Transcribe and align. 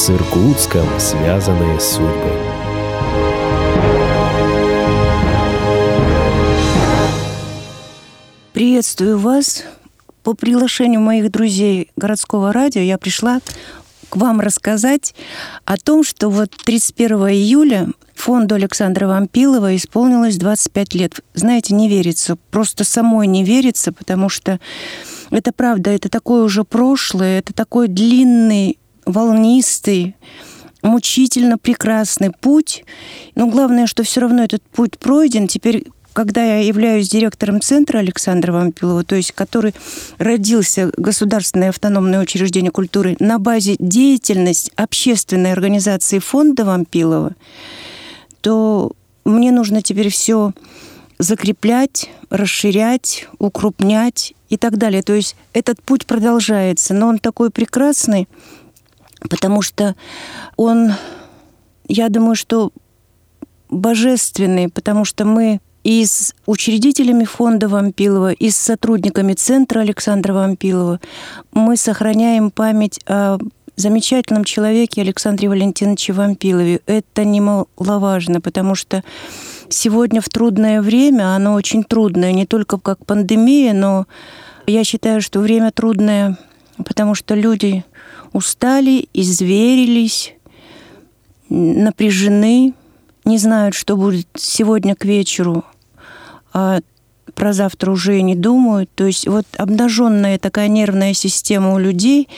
С 0.00 0.08
Иркутском 0.08 0.86
связанные 0.98 1.78
судьбы. 1.78 2.32
Приветствую 8.54 9.18
вас. 9.18 9.64
По 10.22 10.32
приглашению 10.32 11.02
моих 11.02 11.30
друзей 11.30 11.90
городского 11.96 12.50
радио 12.54 12.80
я 12.80 12.96
пришла 12.96 13.40
к 14.08 14.16
вам 14.16 14.40
рассказать 14.40 15.14
о 15.66 15.76
том, 15.76 16.02
что 16.02 16.30
вот 16.30 16.50
31 16.64 17.16
июля 17.28 17.88
фонду 18.14 18.54
Александра 18.54 19.06
Вампилова 19.06 19.76
исполнилось 19.76 20.38
25 20.38 20.94
лет. 20.94 21.20
Знаете, 21.34 21.74
не 21.74 21.90
верится, 21.90 22.36
просто 22.50 22.84
самой 22.84 23.26
не 23.26 23.44
верится, 23.44 23.92
потому 23.92 24.30
что 24.30 24.60
это 25.28 25.52
правда, 25.52 25.90
это 25.90 26.08
такое 26.08 26.42
уже 26.42 26.64
прошлое, 26.64 27.40
это 27.40 27.52
такой 27.52 27.86
длинный, 27.88 28.78
волнистый, 29.12 30.16
мучительно 30.82 31.58
прекрасный 31.58 32.30
путь. 32.30 32.84
Но 33.34 33.46
главное, 33.46 33.86
что 33.86 34.02
все 34.02 34.20
равно 34.20 34.44
этот 34.44 34.62
путь 34.62 34.98
пройден. 34.98 35.48
Теперь 35.48 35.84
когда 36.12 36.44
я 36.44 36.58
являюсь 36.60 37.08
директором 37.08 37.60
центра 37.60 37.98
Александра 37.98 38.52
Вампилова, 38.52 39.04
то 39.04 39.14
есть 39.14 39.32
который 39.32 39.74
родился 40.18 40.90
Государственное 40.96 41.68
автономное 41.68 42.20
учреждение 42.20 42.72
культуры 42.72 43.16
на 43.20 43.38
базе 43.38 43.76
деятельности 43.78 44.72
общественной 44.76 45.52
организации 45.52 46.18
фонда 46.18 46.64
Вампилова, 46.64 47.34
то 48.40 48.92
мне 49.24 49.52
нужно 49.52 49.82
теперь 49.82 50.08
все 50.08 50.52
закреплять, 51.18 52.10
расширять, 52.30 53.28
укрупнять 53.38 54.34
и 54.48 54.56
так 54.56 54.78
далее. 54.78 55.02
То 55.02 55.12
есть 55.14 55.36
этот 55.52 55.82
путь 55.82 56.06
продолжается, 56.06 56.94
но 56.94 57.08
он 57.08 57.18
такой 57.18 57.50
прекрасный, 57.50 58.26
потому 59.28 59.62
что 59.62 59.94
он, 60.56 60.92
я 61.88 62.08
думаю, 62.08 62.34
что 62.34 62.72
божественный, 63.68 64.68
потому 64.68 65.04
что 65.04 65.24
мы 65.24 65.60
и 65.82 66.04
с 66.04 66.34
учредителями 66.46 67.24
фонда 67.24 67.68
Вампилова, 67.68 68.32
и 68.32 68.50
с 68.50 68.56
сотрудниками 68.56 69.32
центра 69.32 69.80
Александра 69.80 70.34
Вампилова 70.34 71.00
мы 71.52 71.76
сохраняем 71.76 72.50
память 72.50 73.00
о 73.06 73.38
замечательном 73.76 74.44
человеке 74.44 75.00
Александре 75.00 75.48
Валентиновиче 75.48 76.12
Вампилове. 76.12 76.80
Это 76.86 77.24
немаловажно, 77.24 78.40
потому 78.40 78.74
что 78.74 79.02
сегодня 79.68 80.20
в 80.20 80.28
трудное 80.28 80.82
время, 80.82 81.34
оно 81.34 81.54
очень 81.54 81.82
трудное, 81.82 82.32
не 82.32 82.46
только 82.46 82.78
как 82.78 83.06
пандемия, 83.06 83.72
но 83.72 84.06
я 84.66 84.84
считаю, 84.84 85.22
что 85.22 85.40
время 85.40 85.70
трудное, 85.72 86.36
потому 86.84 87.14
что 87.14 87.34
люди 87.34 87.84
устали, 88.32 89.08
изверились, 89.12 90.34
напряжены, 91.48 92.74
не 93.24 93.38
знают, 93.38 93.74
что 93.74 93.96
будет 93.96 94.26
сегодня 94.36 94.94
к 94.94 95.04
вечеру, 95.04 95.64
а 96.52 96.80
про 97.34 97.52
завтра 97.52 97.90
уже 97.90 98.20
не 98.22 98.34
думают. 98.34 98.90
То 98.94 99.04
есть 99.06 99.26
вот 99.26 99.46
обнаженная 99.56 100.38
такая 100.38 100.68
нервная 100.68 101.14
система 101.14 101.74
у 101.74 101.78
людей. 101.78 102.28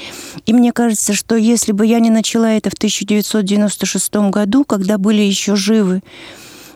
И 0.46 0.52
мне 0.52 0.72
кажется, 0.72 1.14
что 1.14 1.34
если 1.34 1.72
бы 1.72 1.86
я 1.86 1.98
не 1.98 2.10
начала 2.10 2.50
это 2.50 2.70
в 2.70 2.74
1996 2.74 4.14
году, 4.30 4.64
когда 4.64 4.98
были 4.98 5.22
еще 5.22 5.56
живы 5.56 6.02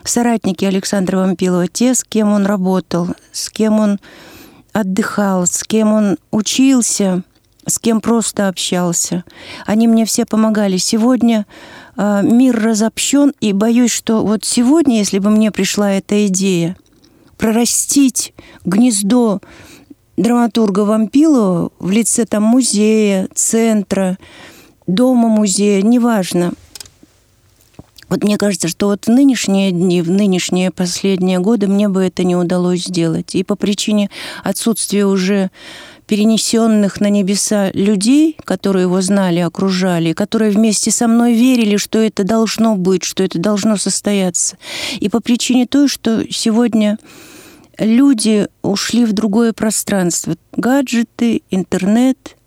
соратники 0.03 0.65
Александра 0.65 1.17
Вампилова, 1.17 1.67
те, 1.67 1.93
с 1.93 2.03
кем 2.03 2.31
он 2.31 2.45
работал, 2.45 3.09
с 3.31 3.49
кем 3.49 3.79
он 3.79 3.99
отдыхал, 4.73 5.45
с 5.47 5.63
кем 5.63 5.93
он 5.93 6.17
учился, 6.31 7.23
с 7.67 7.79
кем 7.79 8.01
просто 8.01 8.47
общался. 8.47 9.23
Они 9.65 9.87
мне 9.87 10.05
все 10.05 10.25
помогали. 10.25 10.77
Сегодня 10.77 11.45
э, 11.97 12.21
мир 12.23 12.59
разобщен, 12.59 13.33
и 13.41 13.53
боюсь, 13.53 13.91
что 13.91 14.25
вот 14.25 14.45
сегодня, 14.45 14.97
если 14.99 15.19
бы 15.19 15.29
мне 15.29 15.51
пришла 15.51 15.91
эта 15.91 16.25
идея, 16.27 16.77
прорастить 17.37 18.33
гнездо 18.65 19.41
драматурга 20.15 20.79
Вампилова 20.81 21.71
в 21.77 21.91
лице 21.91 22.25
там 22.25 22.43
музея, 22.43 23.27
центра, 23.35 24.17
дома 24.87 25.27
музея, 25.27 25.81
неважно. 25.81 26.53
Вот 28.09 28.23
мне 28.23 28.37
кажется, 28.37 28.69
что 28.69 28.87
вот 28.87 29.05
в 29.05 29.09
нынешние 29.09 29.71
дни, 29.71 30.01
в 30.01 30.09
нынешние 30.09 30.71
последние 30.71 31.39
годы 31.39 31.67
мне 31.67 31.89
бы 31.89 32.05
это 32.05 32.23
не 32.23 32.37
удалось 32.37 32.85
сделать. 32.85 33.35
И 33.35 33.43
по 33.43 33.57
причине 33.57 34.09
отсутствия 34.45 35.05
уже 35.05 35.51
перенесенных 36.07 37.01
на 37.01 37.09
небеса 37.09 37.69
людей, 37.73 38.37
которые 38.45 38.83
его 38.83 39.01
знали, 39.01 39.39
окружали, 39.39 40.13
которые 40.13 40.51
вместе 40.51 40.89
со 40.89 41.07
мной 41.07 41.33
верили, 41.33 41.75
что 41.75 41.99
это 41.99 42.23
должно 42.23 42.75
быть, 42.75 43.03
что 43.03 43.23
это 43.23 43.37
должно 43.39 43.75
состояться. 43.77 44.57
И 44.99 45.09
по 45.09 45.19
причине 45.19 45.67
той, 45.67 45.89
что 45.89 46.23
сегодня 46.31 46.97
люди 47.77 48.47
ушли 48.61 49.05
в 49.05 49.11
другое 49.11 49.53
пространство. 49.53 50.35
Гаджеты, 50.53 51.43
интернет. 51.51 52.37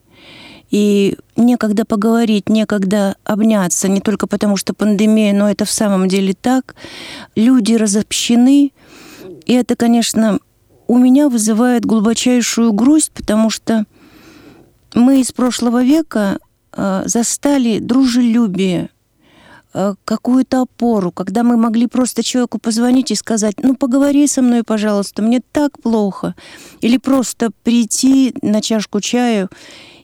И 0.71 1.17
некогда 1.37 1.85
поговорить, 1.85 2.49
некогда 2.49 3.17
обняться, 3.25 3.89
не 3.89 4.01
только 4.01 4.29
потому, 4.29 4.57
что 4.57 4.73
пандемия, 4.73 5.35
но 5.35 5.51
это 5.51 5.65
в 5.65 5.71
самом 5.71 6.09
деле 6.09 6.33
так. 6.33 6.77
Люди 7.35 7.75
разобщены. 7.75 8.73
И 9.47 9.53
это, 9.53 9.75
конечно, 9.75 10.39
у 10.91 10.99
меня 10.99 11.29
вызывает 11.29 11.85
глубочайшую 11.85 12.73
грусть, 12.73 13.13
потому 13.13 13.49
что 13.49 13.85
мы 14.93 15.21
из 15.21 15.31
прошлого 15.31 15.85
века 15.85 16.41
э, 16.73 17.03
застали 17.07 17.79
дружелюбие, 17.79 18.91
э, 19.73 19.95
какую-то 20.05 20.63
опору, 20.63 21.13
когда 21.13 21.45
мы 21.45 21.57
могли 21.57 21.87
просто 21.87 22.25
человеку 22.25 22.59
позвонить 22.59 23.13
и 23.13 23.15
сказать, 23.15 23.55
ну 23.63 23.77
поговори 23.77 24.27
со 24.27 24.43
мной, 24.43 24.65
пожалуйста, 24.65 25.23
мне 25.23 25.41
так 25.53 25.81
плохо. 25.81 26.35
Или 26.81 26.97
просто 26.97 27.53
прийти 27.63 28.35
на 28.43 28.61
чашку 28.61 29.01
чаю 29.01 29.49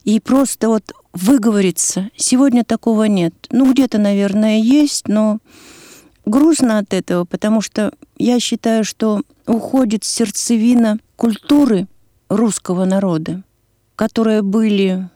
и 0.05 0.21
просто 0.21 0.69
вот 0.69 0.85
выговориться. 1.13 2.11
Сегодня 2.15 2.63
такого 2.63 3.09
нет. 3.09 3.35
Ну, 3.51 3.73
где-то, 3.73 3.99
наверное, 3.99 4.61
есть, 4.61 5.09
но 5.09 5.41
грустно 6.27 6.79
от 6.79 6.93
этого, 6.93 7.25
потому 7.25 7.61
что 7.61 7.93
я 8.19 8.39
считаю, 8.41 8.85
что 8.85 9.23
уходит 9.47 10.05
сердцевина 10.05 10.99
культуры 11.17 11.87
русского 12.29 12.85
народа, 12.85 13.43
которые 13.95 14.43
были 14.43 15.09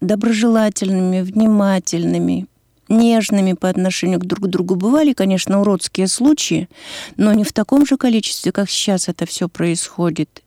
доброжелательными, 0.00 1.20
внимательными, 1.20 2.46
нежными 2.88 3.52
по 3.52 3.68
отношению 3.68 4.18
к 4.18 4.26
друг 4.26 4.48
другу. 4.48 4.74
Бывали, 4.74 5.12
конечно, 5.12 5.60
уродские 5.60 6.08
случаи, 6.08 6.68
но 7.16 7.32
не 7.32 7.44
в 7.44 7.52
таком 7.52 7.86
же 7.86 7.96
количестве, 7.96 8.50
как 8.50 8.68
сейчас 8.68 9.08
это 9.08 9.26
все 9.26 9.48
происходит. 9.48 10.42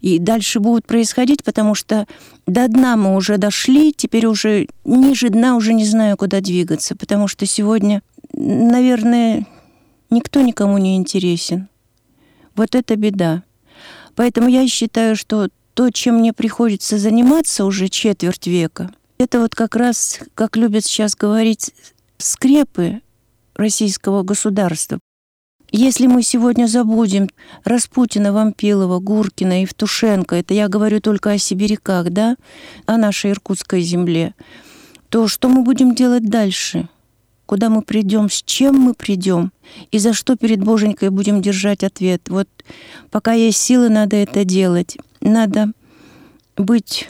И 0.00 0.18
дальше 0.18 0.60
будут 0.60 0.86
происходить, 0.86 1.42
потому 1.42 1.74
что 1.74 2.06
до 2.46 2.68
дна 2.68 2.96
мы 2.96 3.16
уже 3.16 3.38
дошли, 3.38 3.92
теперь 3.96 4.26
уже 4.26 4.68
ниже 4.84 5.30
дна 5.30 5.56
уже 5.56 5.72
не 5.72 5.86
знаю, 5.86 6.16
куда 6.16 6.40
двигаться, 6.40 6.94
потому 6.94 7.28
что 7.28 7.46
сегодня, 7.46 8.02
наверное, 8.32 9.46
никто 10.10 10.40
никому 10.40 10.78
не 10.78 10.96
интересен. 10.96 11.68
Вот 12.54 12.74
это 12.74 12.96
беда. 12.96 13.42
Поэтому 14.14 14.48
я 14.48 14.66
считаю, 14.66 15.16
что 15.16 15.48
то, 15.74 15.90
чем 15.90 16.16
мне 16.16 16.32
приходится 16.32 16.98
заниматься 16.98 17.64
уже 17.64 17.88
четверть 17.88 18.46
века, 18.46 18.90
это 19.18 19.40
вот 19.40 19.54
как 19.54 19.76
раз, 19.76 20.20
как 20.34 20.56
любят 20.56 20.84
сейчас 20.84 21.14
говорить, 21.14 21.72
скрепы 22.18 23.02
российского 23.54 24.22
государства. 24.22 24.98
Если 25.72 26.06
мы 26.06 26.22
сегодня 26.22 26.66
забудем 26.66 27.28
Распутина, 27.64 28.32
Вампилова, 28.32 29.00
Гуркина, 29.00 29.62
Евтушенко, 29.62 30.36
это 30.36 30.54
я 30.54 30.68
говорю 30.68 31.00
только 31.00 31.32
о 31.32 31.38
сибиряках, 31.38 32.10
да, 32.10 32.36
о 32.86 32.96
нашей 32.96 33.32
иркутской 33.32 33.82
земле, 33.82 34.34
то 35.08 35.28
что 35.28 35.48
мы 35.48 35.62
будем 35.62 35.94
делать 35.94 36.28
дальше? 36.28 36.88
Куда 37.46 37.70
мы 37.70 37.82
придем, 37.82 38.28
с 38.28 38.42
чем 38.42 38.76
мы 38.76 38.94
придем, 38.94 39.52
и 39.90 39.98
за 39.98 40.12
что 40.12 40.36
перед 40.36 40.62
Боженькой 40.62 41.10
будем 41.10 41.40
держать 41.40 41.84
ответ. 41.84 42.28
Вот 42.28 42.48
пока 43.10 43.32
есть 43.32 43.58
силы, 43.58 43.88
надо 43.88 44.16
это 44.16 44.44
делать. 44.44 44.98
Надо 45.20 45.72
быть 46.56 47.08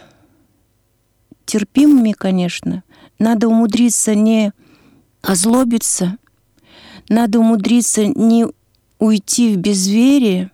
терпимыми, 1.46 2.12
конечно. 2.12 2.82
Надо 3.18 3.48
умудриться 3.48 4.14
не 4.14 4.52
озлобиться, 5.22 6.18
надо 7.08 7.38
умудриться 7.40 8.06
не 8.06 8.46
уйти 8.98 9.54
в 9.54 9.58
безверие. 9.58 10.50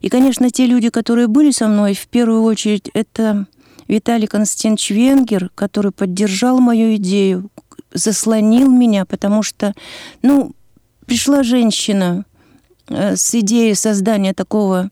И, 0.00 0.08
конечно, 0.08 0.50
те 0.50 0.66
люди, 0.66 0.88
которые 0.88 1.26
были 1.26 1.50
со 1.50 1.68
мной, 1.68 1.94
в 1.94 2.06
первую 2.06 2.42
очередь, 2.42 2.90
это 2.94 3.46
Виталий 3.88 4.26
Константинович 4.26 4.90
Венгер, 4.90 5.50
который 5.54 5.92
поддержал 5.92 6.60
мою 6.60 6.96
идею, 6.96 7.50
заслонил 7.96 8.70
меня, 8.70 9.04
потому 9.04 9.42
что, 9.42 9.74
ну, 10.22 10.52
пришла 11.06 11.42
женщина 11.42 12.24
э, 12.88 13.16
с 13.16 13.34
идеей 13.34 13.74
создания 13.74 14.34
такого 14.34 14.90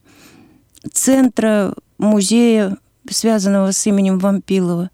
центра, 0.91 1.73
музея, 1.97 2.77
связанного 3.09 3.71
с 3.71 3.85
именем 3.87 4.19
Вампилова. 4.19 4.89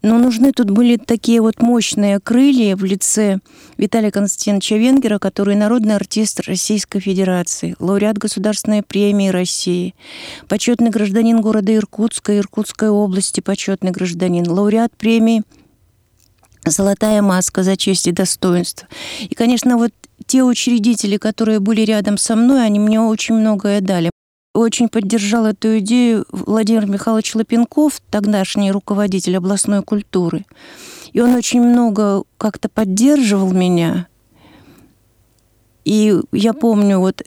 Но 0.00 0.16
нужны 0.18 0.52
тут 0.52 0.70
были 0.70 0.96
такие 0.96 1.40
вот 1.40 1.60
мощные 1.60 2.20
крылья 2.20 2.76
в 2.76 2.84
лице 2.84 3.40
Виталия 3.78 4.12
Константиновича 4.12 4.76
Венгера, 4.76 5.18
который 5.18 5.56
народный 5.56 5.96
артист 5.96 6.40
Российской 6.46 7.00
Федерации, 7.00 7.74
лауреат 7.80 8.16
Государственной 8.16 8.84
премии 8.84 9.28
России, 9.28 9.96
почетный 10.46 10.90
гражданин 10.90 11.40
города 11.40 11.74
Иркутска, 11.74 12.38
Иркутской 12.38 12.90
области, 12.90 13.40
почетный 13.40 13.90
гражданин, 13.90 14.48
лауреат 14.48 14.96
премии 14.96 15.42
«Золотая 16.64 17.22
маска» 17.22 17.62
за 17.62 17.76
честь 17.76 18.06
и 18.06 18.12
достоинство. 18.12 18.88
И, 19.20 19.34
конечно, 19.34 19.76
вот 19.76 19.92
те 20.26 20.42
учредители, 20.42 21.16
которые 21.16 21.60
были 21.60 21.82
рядом 21.82 22.18
со 22.18 22.36
мной, 22.36 22.64
они 22.64 22.78
мне 22.78 23.00
очень 23.00 23.34
многое 23.34 23.80
дали. 23.80 24.10
Очень 24.54 24.88
поддержал 24.88 25.46
эту 25.46 25.78
идею 25.78 26.26
Владимир 26.30 26.86
Михайлович 26.86 27.34
Лапенков, 27.34 28.00
тогдашний 28.10 28.72
руководитель 28.72 29.36
областной 29.36 29.82
культуры. 29.82 30.44
И 31.12 31.20
он 31.20 31.34
очень 31.34 31.62
много 31.62 32.24
как-то 32.38 32.68
поддерживал 32.68 33.52
меня. 33.52 34.08
И 35.84 36.14
я 36.32 36.52
помню, 36.52 36.98
вот 36.98 37.22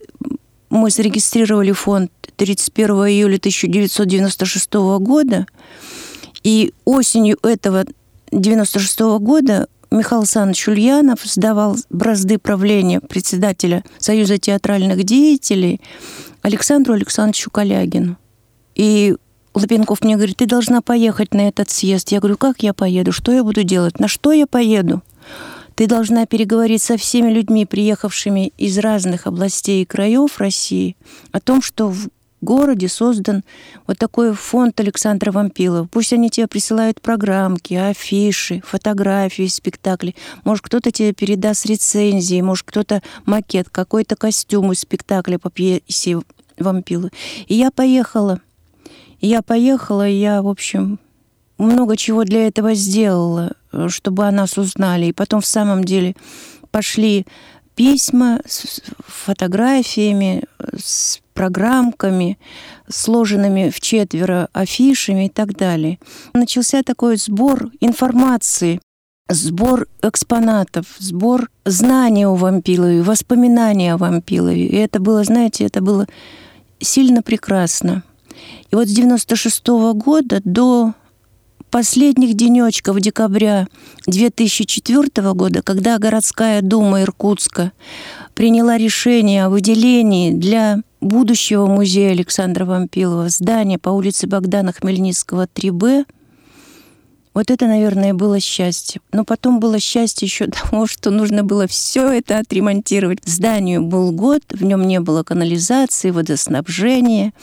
мы 0.70 0.90
зарегистрировали 0.90 1.72
фонд 1.72 2.12
31 2.36 2.90
июля 3.08 3.38
1996 3.38 4.74
года, 5.00 5.46
и 6.44 6.74
осенью 6.86 7.38
этого 7.44 7.86
96 8.32 9.00
года 9.20 9.68
Михаил 9.92 10.22
Александрович 10.22 10.68
Ульянов 10.70 11.20
сдавал 11.26 11.76
бразды 11.90 12.40
правления 12.40 13.02
председателя 13.02 13.84
Союза 14.00 14.38
театральных 14.38 15.04
деятелей 15.04 15.82
Александру 16.42 16.94
Александровичу 16.94 17.52
Калягину. 17.52 18.18
И 18.74 19.18
Лапенков 19.54 20.02
мне 20.02 20.16
говорит, 20.16 20.38
ты 20.38 20.46
должна 20.46 20.82
поехать 20.82 21.34
на 21.34 21.50
этот 21.50 21.70
съезд. 21.70 22.10
Я 22.14 22.20
говорю, 22.20 22.38
как 22.38 22.64
я 22.64 22.74
поеду? 22.74 23.12
Что 23.12 23.34
я 23.34 23.44
буду 23.44 23.64
делать? 23.64 24.00
На 24.00 24.08
что 24.08 24.32
я 24.32 24.48
поеду? 24.48 25.04
Ты 25.76 25.88
должна 25.88 26.26
переговорить 26.26 26.82
со 26.82 26.96
всеми 26.96 27.32
людьми, 27.32 27.66
приехавшими 27.66 28.54
из 28.58 28.78
разных 28.78 29.28
областей 29.28 29.84
и 29.84 29.86
краев 29.86 30.38
России, 30.38 30.96
о 31.34 31.42
том, 31.42 31.62
что 31.62 31.90
в 31.90 32.08
городе 32.42 32.88
создан 32.88 33.44
вот 33.88 33.98
такой 33.98 34.34
фонд 34.34 34.80
Александра 34.80 35.32
Вампилова. 35.32 35.88
Пусть 35.92 36.14
они 36.14 36.30
тебе 36.30 36.48
присылают 36.48 37.02
программки, 37.02 37.74
афиши, 37.74 38.62
фотографии, 38.66 39.48
спектакли. 39.48 40.16
Может, 40.44 40.66
кто-то 40.66 40.92
тебе 40.92 41.14
передаст 41.14 41.66
рецензии, 41.66 42.42
может, 42.42 42.66
кто-то 42.66 43.02
макет, 43.26 43.70
какой-то 43.70 44.16
костюм 44.16 44.72
из 44.72 44.80
спектакля 44.80 45.38
по 45.38 45.50
пьесе 45.50 46.20
Вампилы. 46.58 47.12
И 47.48 47.56
я 47.56 47.72
поехала. 47.72 48.40
Я 49.20 49.42
поехала, 49.42 50.08
и 50.08 50.14
я, 50.14 50.42
в 50.42 50.48
общем, 50.48 51.00
много 51.58 51.96
чего 51.96 52.24
для 52.24 52.48
этого 52.48 52.74
сделала, 52.74 53.54
чтобы 53.88 54.26
о 54.26 54.32
нас 54.32 54.58
узнали. 54.58 55.08
И 55.08 55.14
потом, 55.14 55.42
в 55.42 55.46
самом 55.46 55.84
деле, 55.84 56.16
пошли 56.72 57.26
письма 57.76 58.42
с 58.46 58.82
фотографиями, 59.06 60.44
с 60.76 61.20
программками, 61.42 62.38
сложенными 62.88 63.72
в 63.72 63.80
четверо 63.80 64.48
афишами 64.54 65.26
и 65.26 65.30
так 65.30 65.58
далее. 65.58 65.98
Начался 66.34 66.84
такой 66.84 67.18
сбор 67.18 67.72
информации, 67.82 68.80
сбор 69.28 69.88
экспонатов, 70.04 70.86
сбор 71.00 71.50
знаний 71.66 72.28
о 72.28 72.36
Вампилове, 72.36 73.02
воспоминания 73.02 73.96
о 73.96 73.98
Вампилове. 73.98 74.68
И 74.68 74.76
это 74.76 75.00
было, 75.00 75.24
знаете, 75.24 75.66
это 75.66 75.82
было 75.82 76.06
сильно 76.80 77.24
прекрасно. 77.24 78.04
И 78.70 78.76
вот 78.76 78.88
с 78.88 78.92
96 78.94 79.68
-го 79.68 79.94
года 79.94 80.42
до 80.46 80.94
последних 81.72 82.36
денечков 82.36 83.00
декабря 83.00 83.68
2004 84.06 85.34
года, 85.34 85.64
когда 85.64 85.98
городская 85.98 86.62
дума 86.62 87.02
Иркутска 87.02 87.72
приняла 88.42 88.76
решение 88.76 89.46
о 89.46 89.50
выделении 89.52 90.32
для 90.32 90.80
будущего 91.00 91.68
музея 91.68 92.10
Александра 92.10 92.66
Вампилова 92.66 93.30
здания 93.30 93.78
по 93.78 93.90
улице 93.90 94.26
Богдана 94.26 94.74
Хмельницкого 94.74 95.46
3Б, 95.46 96.06
вот 97.36 97.52
это, 97.52 97.68
наверное, 97.68 98.16
было 98.16 98.40
счастье. 98.40 99.00
Но 99.14 99.26
потом 99.26 99.60
было 99.60 99.80
счастье 99.80 100.26
еще 100.26 100.48
того, 100.72 100.88
что 100.88 101.12
нужно 101.12 101.44
было 101.44 101.68
все 101.68 102.10
это 102.10 102.40
отремонтировать. 102.40 103.20
Зданию 103.26 103.84
был 103.84 104.12
год, 104.12 104.42
в 104.50 104.64
нем 104.64 104.88
не 104.88 105.00
было 105.00 105.22
канализации, 105.22 106.10
водоснабжения 106.10 107.34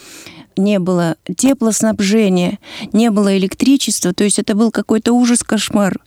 не 0.57 0.79
было 0.79 1.15
теплоснабжения, 1.37 2.59
не 2.91 3.09
было 3.09 3.37
электричества, 3.37 4.13
то 4.13 4.25
есть 4.25 4.37
это 4.37 4.53
был 4.53 4.69
какой-то 4.69 5.13
ужас-кошмар. 5.13 5.97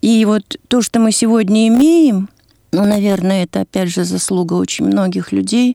И 0.00 0.24
вот 0.24 0.56
то, 0.68 0.80
что 0.80 0.98
мы 0.98 1.12
сегодня 1.12 1.68
имеем, 1.68 2.30
ну, 2.74 2.84
наверное, 2.84 3.44
это 3.44 3.60
опять 3.60 3.88
же 3.88 4.02
заслуга 4.04 4.54
очень 4.54 4.86
многих 4.86 5.30
людей. 5.30 5.74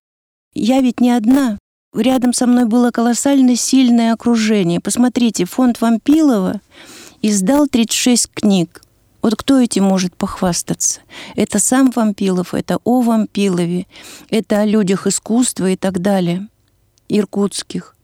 Я 0.53 0.81
ведь 0.81 0.99
не 0.99 1.11
одна. 1.11 1.57
Рядом 1.95 2.33
со 2.33 2.45
мной 2.45 2.65
было 2.65 2.91
колоссально 2.91 3.55
сильное 3.55 4.11
окружение. 4.13 4.81
Посмотрите, 4.81 5.45
фонд 5.45 5.79
Вампилова 5.79 6.59
издал 7.21 7.67
36 7.67 8.29
книг. 8.33 8.81
Вот 9.21 9.35
кто 9.37 9.59
этим 9.59 9.85
может 9.85 10.13
похвастаться? 10.17 10.99
Это 11.37 11.59
сам 11.59 11.89
Вампилов, 11.95 12.53
это 12.53 12.79
о 12.83 13.01
Вампилове, 13.01 13.87
это 14.29 14.59
о 14.59 14.65
людях 14.65 15.07
искусства 15.07 15.69
и 15.69 15.77
так 15.77 16.01
далее, 16.01 16.49
иркутских. 17.07 17.95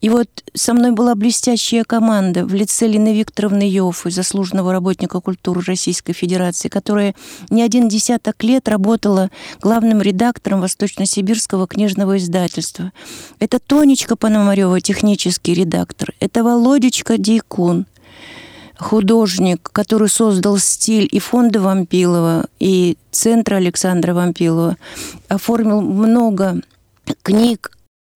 И 0.00 0.08
вот 0.08 0.28
со 0.54 0.72
мной 0.72 0.92
была 0.92 1.14
блестящая 1.14 1.84
команда 1.84 2.46
в 2.46 2.54
лице 2.54 2.86
Лины 2.86 3.18
Викторовны 3.18 3.68
Йофы, 3.68 4.10
заслуженного 4.10 4.72
работника 4.72 5.20
культуры 5.20 5.62
Российской 5.66 6.14
Федерации, 6.14 6.68
которая 6.68 7.14
не 7.50 7.62
один 7.62 7.88
десяток 7.88 8.42
лет 8.42 8.68
работала 8.68 9.30
главным 9.60 10.00
редактором 10.00 10.60
Восточно-Сибирского 10.62 11.66
книжного 11.66 12.16
издательства. 12.16 12.92
Это 13.40 13.58
Тонечка 13.58 14.16
Пономарева, 14.16 14.80
технический 14.80 15.52
редактор. 15.52 16.14
Это 16.18 16.42
Володечка 16.42 17.18
Дейкун, 17.18 17.86
художник, 18.78 19.68
который 19.70 20.08
создал 20.08 20.56
стиль 20.58 21.08
и 21.10 21.18
фонда 21.18 21.60
Вампилова, 21.60 22.46
и 22.58 22.96
центра 23.10 23.56
Александра 23.56 24.14
Вампилова, 24.14 24.78
оформил 25.28 25.82
много 25.82 26.62
книг 27.22 27.72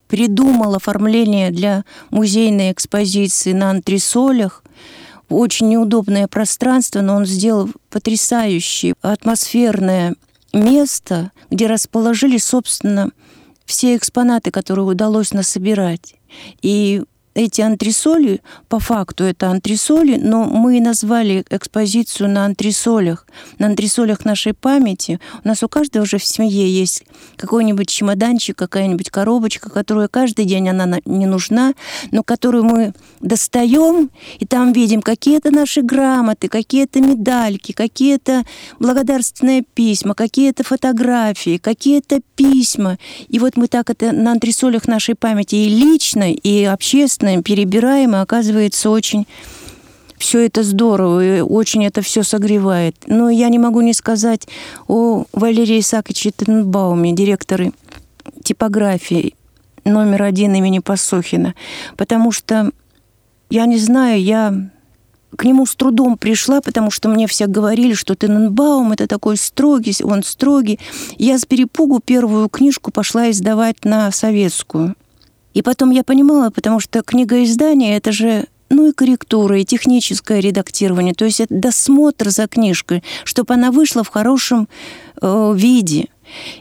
придумал 0.09 0.75
оформление 0.75 1.51
для 1.51 1.85
музейной 2.11 2.73
экспозиции 2.73 3.53
на 3.53 3.71
антресолях. 3.71 4.63
Очень 5.29 5.71
неудобное 5.71 6.29
пространство, 6.29 7.01
но 7.01 7.17
он 7.17 7.27
сделал 7.27 7.71
потрясающее 7.91 8.95
атмосферное 9.01 10.15
место, 10.53 11.33
где 11.51 11.67
расположили, 11.67 12.39
собственно, 12.39 13.11
все 13.65 13.97
экспонаты, 13.97 14.51
которые 14.51 14.85
удалось 14.87 15.33
насобирать. 15.33 16.15
И 16.63 17.03
эти 17.35 17.61
антресоли, 17.61 18.41
по 18.69 18.79
факту 18.79 19.25
это 19.25 19.51
антресоли, 19.51 20.17
но 20.17 20.45
мы 20.45 20.81
назвали 20.81 21.45
экспозицию 21.51 22.31
на 22.31 22.45
антресолях, 22.47 23.27
на 23.59 23.67
антресолях 23.67 24.25
нашей 24.25 24.55
памяти. 24.55 25.19
У 25.43 25.49
нас 25.49 25.63
у 25.63 25.69
каждого 25.69 26.05
уже 26.05 26.19
в 26.19 26.25
семье 26.25 26.69
есть 26.71 27.03
какой-нибудь 27.37 27.89
чемоданчик, 27.89 28.57
какая-нибудь 28.57 29.11
коробочка, 29.11 29.69
которая 29.69 30.09
каждый 30.09 30.45
день 30.45 30.69
она 30.69 31.01
не 31.05 31.27
нужна, 31.27 31.75
но 32.13 32.23
которую 32.23 32.65
мы 32.65 32.93
достаем, 33.21 34.11
и 34.39 34.47
там 34.47 34.73
видим 34.73 35.03
какие-то 35.03 35.51
наши 35.51 35.83
грамоты, 35.83 36.49
какие-то 36.49 37.01
медальки, 37.01 37.73
какие-то 37.73 38.45
благодарственные 38.79 39.63
письма, 39.63 40.15
какие-то 40.15 40.63
фотографии, 40.63 41.59
какие-то 41.59 42.21
письма. 42.37 42.99
И 43.29 43.39
вот 43.39 43.57
мы 43.57 43.67
так 43.67 43.91
это 43.91 44.13
на 44.13 44.33
антресолях 44.33 44.87
нашей 44.87 45.15
памяти 45.15 45.57
и 45.57 45.69
лично, 45.69 46.33
и 46.33 46.65
общественно 46.65 47.24
интересное, 47.25 47.43
перебираем, 47.43 48.15
и 48.15 48.19
оказывается 48.19 48.91
очень 48.91 49.27
все 50.19 50.47
это 50.47 50.63
здорово, 50.63 51.39
и 51.39 51.41
очень 51.41 51.85
это 51.85 52.03
все 52.03 52.23
согревает. 52.23 52.97
Но 53.07 53.31
я 53.31 53.49
не 53.49 53.59
могу 53.59 53.81
не 53.81 53.95
сказать 53.95 54.47
о 54.87 55.25
Валерии 55.33 55.81
Исааковиче 55.81 56.31
Тенбауме, 56.31 57.13
директоре 57.13 57.73
типографии 58.43 59.35
номер 59.85 60.23
один 60.23 60.55
имени 60.55 60.79
Пасохина, 60.79 61.55
потому 61.97 62.33
что, 62.33 62.71
я 63.51 63.67
не 63.67 63.79
знаю, 63.79 64.23
я 64.23 64.71
к 65.37 65.45
нему 65.45 65.67
с 65.67 65.75
трудом 65.75 66.17
пришла, 66.17 66.61
потому 66.61 66.91
что 66.91 67.09
мне 67.09 67.27
все 67.27 67.47
говорили, 67.47 67.93
что 67.93 68.15
Тененбаум 68.15 68.93
это 68.93 69.09
такой 69.09 69.37
строгий, 69.37 69.97
он 70.05 70.23
строгий. 70.23 70.79
Я 71.19 71.39
с 71.39 71.45
перепугу 71.45 72.01
первую 72.01 72.49
книжку 72.49 72.93
пошла 72.93 73.31
издавать 73.31 73.85
на 73.85 74.13
советскую. 74.13 74.95
И 75.55 75.63
потом 75.63 75.91
я 75.91 76.05
понимала, 76.05 76.51
потому 76.51 76.81
что 76.81 77.03
книга 77.03 77.43
издания 77.43 77.97
это 77.97 78.13
же 78.13 78.47
ну 78.71 78.89
и 78.89 78.93
корректура, 78.93 79.61
и 79.61 79.65
техническое 79.65 80.41
редактирование, 80.41 81.15
то 81.15 81.25
есть 81.25 81.41
это 81.41 81.55
досмотр 81.55 82.31
за 82.31 82.49
книжкой, 82.49 83.05
чтобы 83.25 83.55
она 83.55 83.71
вышла 83.71 84.03
в 84.03 84.09
хорошем 84.09 84.69
э, 85.21 85.53
виде. 85.55 86.09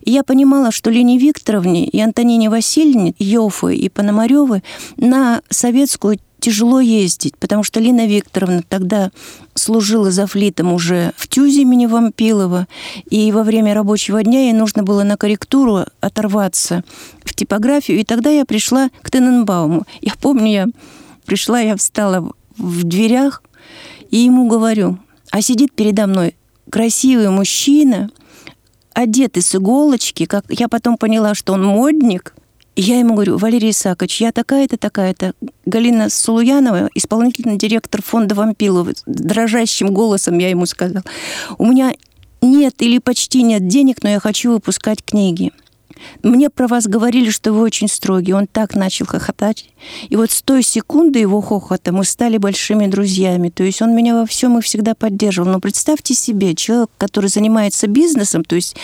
И 0.01 0.11
я 0.11 0.23
понимала, 0.23 0.71
что 0.71 0.89
Лене 0.89 1.17
Викторовне 1.17 1.85
и 1.85 1.99
Антонине 1.99 2.49
Васильевне, 2.49 3.15
Йофы 3.17 3.75
и 3.75 3.89
Пономаревы 3.89 4.61
на 4.97 5.41
советскую 5.49 6.19
тяжело 6.43 6.81
ездить, 6.81 7.37
потому 7.37 7.63
что 7.63 7.79
Лина 7.79 8.05
Викторовна 8.05 8.63
тогда 8.67 9.11
служила 9.53 10.11
за 10.11 10.27
флитом 10.27 10.73
уже 10.73 11.13
в 11.15 11.29
ТЮЗе 11.29 11.61
имени 11.61 11.85
Вампилова, 11.85 12.67
и 13.09 13.31
во 13.31 13.43
время 13.43 13.73
рабочего 13.73 14.21
дня 14.23 14.41
ей 14.41 14.53
нужно 14.53 14.83
было 14.83 15.03
на 15.03 15.15
корректуру 15.15 15.85
оторваться 16.01 16.83
в 17.23 17.33
типографию, 17.33 17.97
и 17.97 18.03
тогда 18.03 18.29
я 18.29 18.43
пришла 18.43 18.89
к 19.03 19.09
Тененбауму. 19.09 19.85
Я 20.01 20.15
помню, 20.19 20.51
я 20.51 20.67
пришла, 21.25 21.61
я 21.61 21.77
встала 21.77 22.33
в 22.57 22.83
дверях, 22.83 23.41
и 24.11 24.17
ему 24.17 24.49
говорю, 24.49 24.97
а 25.31 25.41
сидит 25.41 25.71
передо 25.71 26.07
мной 26.07 26.35
красивый 26.69 27.29
мужчина, 27.29 28.09
одетый 28.91 29.43
с 29.43 29.55
иголочки, 29.55 30.25
как 30.25 30.43
я 30.49 30.67
потом 30.67 30.97
поняла, 30.97 31.35
что 31.35 31.53
он 31.53 31.63
модник– 31.63 32.35
я 32.75 32.99
ему 32.99 33.13
говорю, 33.13 33.37
Валерий 33.37 33.71
Исаакович, 33.71 34.21
я 34.21 34.31
такая-то, 34.31 34.77
такая-то. 34.77 35.33
Галина 35.65 36.09
Сулуянова, 36.09 36.89
исполнительный 36.95 37.57
директор 37.57 38.01
фонда 38.01 38.35
Вампилова, 38.35 38.93
дрожащим 39.05 39.93
голосом 39.93 40.37
я 40.39 40.49
ему 40.49 40.65
сказала, 40.65 41.03
у 41.57 41.65
меня 41.65 41.93
нет 42.41 42.81
или 42.81 42.97
почти 42.97 43.43
нет 43.43 43.67
денег, 43.67 44.03
но 44.03 44.09
я 44.09 44.19
хочу 44.19 44.51
выпускать 44.53 45.03
книги. 45.03 45.51
Мне 46.21 46.49
про 46.49 46.67
вас 46.67 46.87
говорили, 46.87 47.29
что 47.29 47.53
вы 47.53 47.61
очень 47.61 47.87
строгий. 47.87 48.33
Он 48.33 48.47
так 48.47 48.75
начал 48.75 49.05
хохотать. 49.05 49.65
И 50.09 50.15
вот 50.15 50.31
с 50.31 50.41
той 50.41 50.63
секунды 50.63 51.19
его 51.19 51.41
хохота 51.41 51.91
мы 51.91 52.05
стали 52.05 52.37
большими 52.37 52.87
друзьями. 52.87 53.49
То 53.49 53.63
есть 53.63 53.81
он 53.81 53.95
меня 53.95 54.15
во 54.15 54.25
всем 54.25 54.57
и 54.57 54.61
всегда 54.61 54.95
поддерживал. 54.95 55.49
Но 55.49 55.59
представьте 55.59 56.13
себе, 56.13 56.55
человек, 56.55 56.89
который 56.97 57.29
занимается 57.29 57.87
бизнесом, 57.87 58.43
то 58.43 58.55
есть 58.55 58.75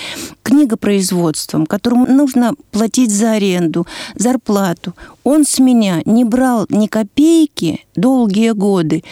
книгопроизводством, 0.44 1.66
которому 1.66 2.06
нужно 2.06 2.54
платить 2.72 3.12
за 3.12 3.34
аренду, 3.34 3.88
зарплату. 4.16 4.94
Он 5.24 5.46
с 5.46 5.60
меня 5.60 6.02
не 6.06 6.26
брал 6.26 6.66
ни 6.70 6.88
копейки 6.88 7.86
долгие 7.96 8.52
годы, 8.52 9.04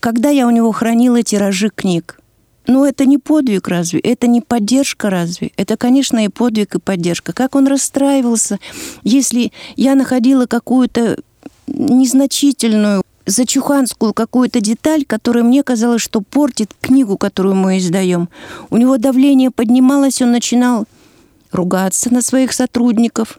когда 0.00 0.30
я 0.30 0.46
у 0.46 0.50
него 0.50 0.72
хранила 0.72 1.22
тиражи 1.22 1.70
книг. 1.70 2.18
Ну, 2.66 2.84
это 2.84 3.06
не 3.06 3.18
подвиг 3.18 3.68
разве? 3.68 4.00
Это 4.00 4.26
не 4.26 4.40
поддержка 4.40 5.10
разве? 5.10 5.52
Это, 5.56 5.76
конечно, 5.76 6.24
и 6.24 6.28
подвиг, 6.28 6.74
и 6.76 6.78
поддержка. 6.78 7.32
Как 7.32 7.54
он 7.54 7.66
расстраивался, 7.66 8.58
если 9.02 9.52
я 9.76 9.94
находила 9.94 10.46
какую-то 10.46 11.18
незначительную 11.66 13.02
зачуханскую 13.26 14.12
какую-то 14.12 14.60
деталь, 14.60 15.04
которая 15.04 15.44
мне 15.44 15.62
казалось, 15.62 16.02
что 16.02 16.20
портит 16.20 16.74
книгу, 16.80 17.16
которую 17.16 17.54
мы 17.54 17.78
издаем. 17.78 18.28
У 18.70 18.76
него 18.76 18.98
давление 18.98 19.50
поднималось, 19.50 20.20
он 20.22 20.32
начинал 20.32 20.86
ругаться 21.52 22.12
на 22.12 22.22
своих 22.22 22.52
сотрудников. 22.52 23.38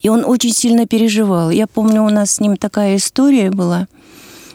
И 0.00 0.08
он 0.08 0.24
очень 0.24 0.52
сильно 0.52 0.86
переживал. 0.86 1.50
Я 1.50 1.66
помню, 1.66 2.02
у 2.02 2.10
нас 2.10 2.32
с 2.32 2.40
ним 2.40 2.56
такая 2.56 2.96
история 2.96 3.50
была. 3.50 3.88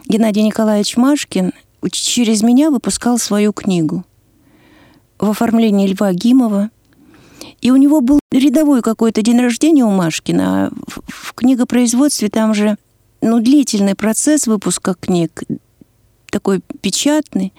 Геннадий 0.08 0.44
Николаевич 0.44 0.98
Машкин 0.98 1.54
через 1.90 2.44
меня 2.44 2.70
выпускал 2.70 3.18
свою 3.18 3.54
книгу 3.54 4.06
в 5.20 5.30
оформлении 5.30 5.88
Льва 5.88 6.14
Гимова. 6.14 6.70
И 7.62 7.72
у 7.72 7.76
него 7.76 8.02
был 8.02 8.20
рядовой 8.32 8.82
какой-то 8.82 9.22
день 9.22 9.40
рождения 9.40 9.84
у 9.84 9.92
Машкина, 9.92 10.68
а 10.68 10.72
в 11.08 11.34
книгопроизводстве 11.34 12.30
там 12.30 12.54
же 12.54 12.78
ну, 13.22 13.40
длительный 13.40 13.96
процесс 13.96 14.48
выпуска 14.48 14.96
книг, 14.96 15.44
такой 16.32 16.62
печатный. 16.82 17.54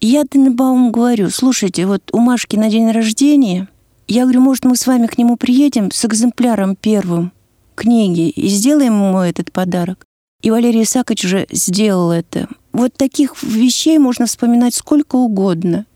И 0.00 0.06
я 0.06 0.24
Тенбаум 0.24 0.92
говорю, 0.92 1.30
слушайте, 1.30 1.86
вот 1.86 2.02
у 2.12 2.18
Машки 2.18 2.56
на 2.56 2.70
день 2.70 2.90
рождения, 2.90 3.68
я 4.06 4.22
говорю, 4.22 4.40
может, 4.40 4.64
мы 4.64 4.76
с 4.76 4.86
вами 4.86 5.06
к 5.06 5.18
нему 5.18 5.36
приедем 5.36 5.90
с 5.90 6.04
экземпляром 6.04 6.76
первым 6.76 7.32
книги 7.74 8.28
и 8.28 8.48
сделаем 8.48 8.94
ему 8.94 9.18
этот 9.20 9.52
подарок. 9.52 10.06
И 10.42 10.50
Валерий 10.50 10.82
Исаакович 10.82 11.24
уже 11.24 11.46
сделал 11.50 12.10
это. 12.10 12.48
Вот 12.72 12.94
таких 12.94 13.42
вещей 13.42 13.98
можно 13.98 14.26
вспоминать 14.26 14.74
сколько 14.74 15.16
угодно. 15.16 15.86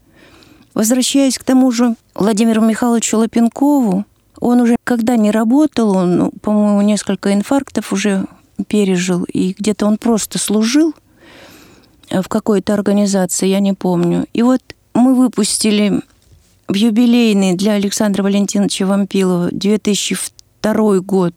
Возвращаясь 0.75 1.39
к 1.39 1.45
тому 1.45 1.71
же 1.71 1.95
Владимиру 2.15 2.61
Михайловичу 2.61 3.19
Лапенкову, 3.19 4.05
он 4.41 4.61
уже 4.61 4.77
когда 4.85 5.17
не 5.17 5.31
работал, 5.31 5.97
он, 5.97 6.17
ну, 6.17 6.33
по-моему, 6.43 6.83
несколько 6.83 7.33
инфарктов 7.33 7.93
уже 7.93 8.27
пережил, 8.67 9.25
и 9.25 9.55
где-то 9.59 9.87
он 9.87 9.99
просто 9.99 10.39
служил 10.39 10.95
э, 12.11 12.21
в 12.21 12.29
какой-то 12.29 12.75
организации, 12.75 13.47
я 13.47 13.61
не 13.61 13.73
помню. 13.73 14.27
И 14.33 14.43
вот 14.43 14.61
мы 14.95 15.15
выпустили 15.15 16.03
в 16.69 16.75
юбилейный 16.75 17.55
для 17.55 17.73
Александра 17.73 18.23
Валентиновича 18.23 18.87
Вампилова 18.87 19.51
2002 19.53 20.99
год 21.01 21.35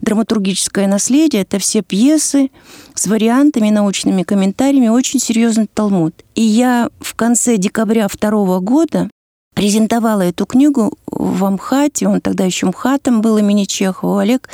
драматургическое 0.00 0.86
наследие— 0.86 1.42
это 1.42 1.58
все 1.58 1.82
пьесы 1.82 2.50
с 2.94 3.06
вариантами, 3.06 3.70
научными 3.70 4.22
комментариями, 4.22 4.88
очень 4.88 5.20
серьезный 5.20 5.68
талмуд. 5.72 6.14
И 6.34 6.42
я 6.42 6.88
в 7.00 7.14
конце 7.14 7.56
декабря 7.56 8.08
второго 8.08 8.60
года 8.60 9.08
презентовала 9.54 10.20
эту 10.20 10.44
книгу 10.44 10.98
в 11.06 11.44
Амхате, 11.44 12.06
он 12.08 12.20
тогда 12.20 12.44
еще 12.44 12.66
МХАТом 12.66 13.22
был 13.22 13.38
имени 13.38 13.64
Чехова, 13.64 14.20
Олег 14.20 14.50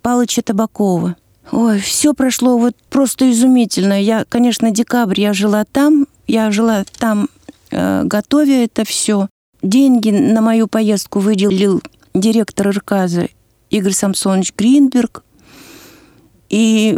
Павловича 0.00 0.42
Табакова. 0.42 1.16
Ой, 1.50 1.80
все 1.80 2.14
прошло 2.14 2.56
вот 2.56 2.74
просто 2.88 3.30
изумительно. 3.30 4.00
Я, 4.00 4.24
конечно, 4.28 4.70
декабрь 4.70 5.20
я 5.20 5.32
жила 5.32 5.64
там, 5.64 6.06
я 6.26 6.50
жила 6.50 6.84
там, 6.98 7.28
э, 7.70 8.02
готовя 8.04 8.64
это 8.64 8.84
все. 8.84 9.28
Деньги 9.62 10.10
на 10.10 10.40
мою 10.40 10.68
поездку 10.68 11.18
выделил 11.18 11.82
директор 12.14 12.70
РКАЗа 12.70 13.28
Игорь 13.74 13.92
Самсонович 13.92 14.54
Гринберг. 14.56 15.24
И 16.48 16.96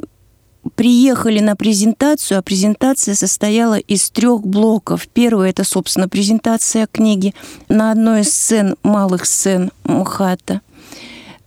приехали 0.74 1.40
на 1.40 1.56
презентацию, 1.56 2.38
а 2.38 2.42
презентация 2.42 3.14
состояла 3.14 3.78
из 3.78 4.10
трех 4.10 4.42
блоков. 4.46 5.08
Первый— 5.08 5.48
это, 5.50 5.64
собственно, 5.64 6.06
презентация 6.06 6.86
книги 6.86 7.34
на 7.68 7.92
одной 7.92 8.20
из 8.20 8.32
сцен, 8.32 8.76
малых 8.82 9.24
сцен 9.24 9.72
МХАТа. 9.84 10.60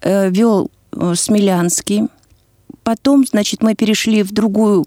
Э, 0.02 0.32
вел 0.32 0.72
э, 0.94 1.14
Смелянский. 1.16 2.08
Потом, 2.84 3.24
значит, 3.24 3.62
мы 3.62 3.76
перешли 3.76 4.24
в 4.24 4.32
другую 4.32 4.86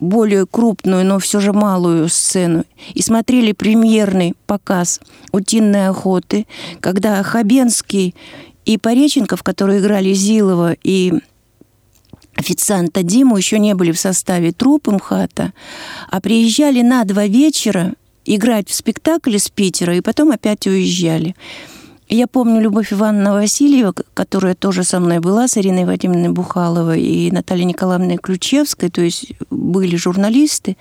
более 0.00 0.46
крупную, 0.46 1.04
но 1.04 1.18
все 1.18 1.40
же 1.40 1.52
малую 1.52 2.08
сцену 2.08 2.64
и 2.94 3.02
смотрели 3.02 3.52
премьерный 3.52 4.34
показ 4.46 5.00
«Утиной 5.32 5.88
охоты», 5.88 6.46
когда 6.80 7.22
Хабенский 7.22 8.14
и 8.68 8.76
Пореченков, 8.76 9.42
которые 9.42 9.80
играли 9.80 10.12
Зилова 10.12 10.76
и 10.82 11.14
официанта 12.36 13.02
Диму, 13.02 13.38
еще 13.38 13.58
не 13.58 13.74
были 13.74 13.92
в 13.92 13.98
составе 13.98 14.52
труппы 14.52 14.90
МХАТа, 14.90 15.54
а 16.10 16.20
приезжали 16.20 16.82
на 16.82 17.04
два 17.04 17.26
вечера 17.26 17.94
играть 18.26 18.68
в 18.68 18.74
спектакль 18.74 19.36
из 19.36 19.48
Питера 19.48 19.96
и 19.96 20.02
потом 20.02 20.32
опять 20.32 20.66
уезжали. 20.66 21.34
Я 22.10 22.26
помню 22.26 22.60
Любовь 22.60 22.92
Ивановна 22.92 23.32
Васильева, 23.32 23.94
которая 24.12 24.54
тоже 24.54 24.84
со 24.84 25.00
мной 25.00 25.20
была, 25.20 25.48
с 25.48 25.56
Ириной 25.56 25.86
Вадимовной 25.86 26.28
Бухаловой 26.28 27.02
и 27.02 27.30
Натальей 27.30 27.64
Николаевной 27.64 28.18
Ключевской, 28.18 28.90
то 28.90 29.00
есть 29.00 29.32
были 29.48 29.96
журналисты. 29.96 30.76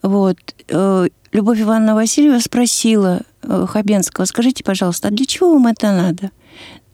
Вот. 0.00 0.36
Э, 0.68 1.08
Любовь 1.32 1.60
Ивановна 1.60 1.96
Васильева 1.96 2.38
спросила 2.38 3.22
э, 3.42 3.66
Хабенского, 3.68 4.26
скажите, 4.26 4.62
пожалуйста, 4.62 5.08
а 5.08 5.10
для 5.10 5.26
чего 5.26 5.54
вам 5.54 5.66
это 5.66 5.90
надо? 5.90 6.30